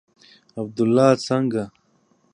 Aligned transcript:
عبدالله 0.59 1.09
څنگه. 1.25 1.63